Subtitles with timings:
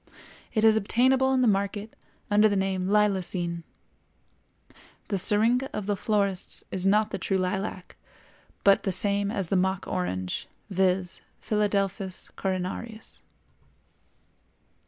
[0.55, 1.95] It is obtainable in the market
[2.31, 3.61] under the name lilacine.
[5.09, 7.97] The Syringa of the florists is not the true lilac,
[8.63, 13.21] but the same as the Mock Orange, viz., Philadelphus coronarius.